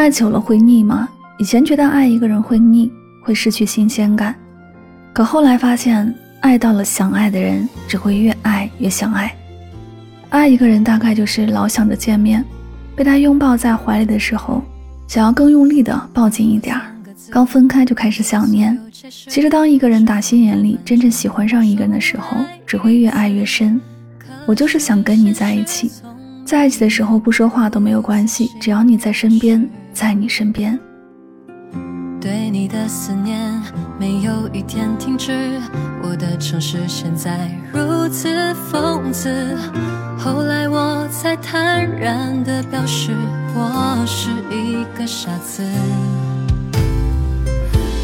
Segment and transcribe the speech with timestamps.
[0.00, 1.06] 爱久了会腻吗？
[1.36, 2.90] 以前觉得爱一个人会腻，
[3.22, 4.34] 会失去新鲜感，
[5.12, 9.30] 可后来发现，爱到了想爱的人，只会越爱越想爱。
[10.30, 12.42] 爱一个人大概就是老想着见面，
[12.96, 14.62] 被他拥抱在怀里的时候，
[15.06, 16.80] 想要更用力的抱紧一点儿；
[17.30, 18.74] 刚分开就开始想念。
[18.94, 23.78] 其实，当一个人打心眼里真正喜欢上一个人的时候，只会越爱越深。
[24.46, 25.90] 我就是想跟你在一起。
[26.46, 30.78] 在一起的时候不说话都没有关系，只要你在身边，在你身边。
[32.20, 33.62] 对你的思念
[33.98, 35.58] 没有一天停止，
[36.02, 39.56] 我的城市现在如此讽刺。
[40.18, 43.16] 后来我才坦然地表示，
[43.54, 45.62] 我是一个傻子。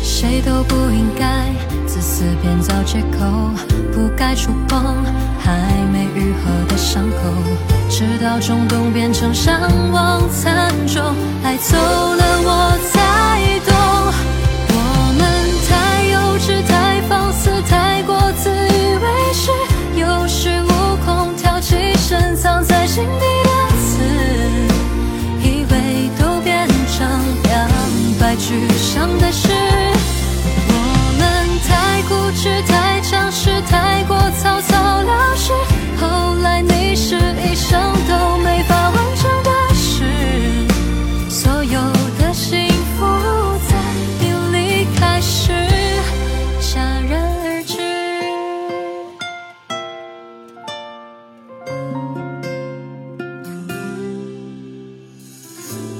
[0.03, 1.53] 谁都不应该
[1.87, 3.51] 自私编造借口，
[4.07, 5.05] 不该触碰
[5.41, 5.51] 还
[5.93, 7.17] 没愈合的伤口。
[7.91, 9.61] 直到冲动变成伤
[9.91, 11.03] 亡惨重，
[11.43, 13.75] 爱走了我才懂，
[14.69, 14.79] 我
[15.19, 15.21] 们
[15.67, 19.51] 太幼稚、太放肆、太过自以为是，
[19.99, 23.51] 有恃无恐，挑起深藏在心底的
[23.83, 24.05] 刺，
[25.43, 27.09] 以为都变成
[27.43, 27.69] 两
[28.21, 29.76] 败俱伤的事。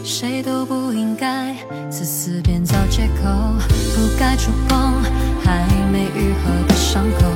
[0.09, 1.53] 谁都不应该
[1.91, 3.29] 自私编造借口，
[3.93, 5.03] 不该触碰
[5.45, 7.27] 还没愈合的伤口，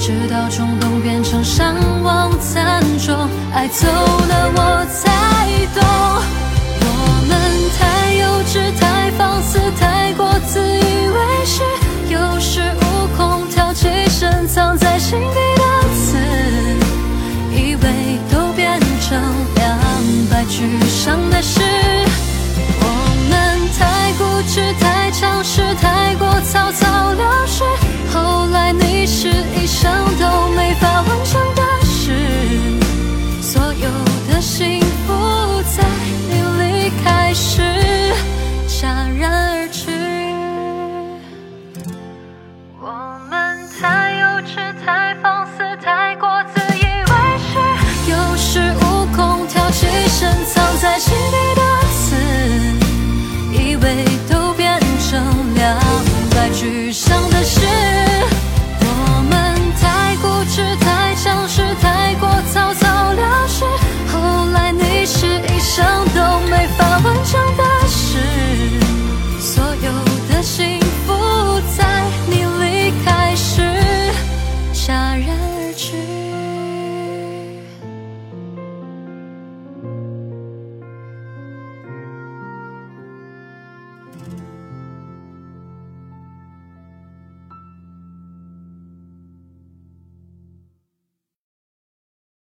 [0.00, 3.14] 直到冲动变成伤亡惨重，
[3.54, 4.67] 爱走了我。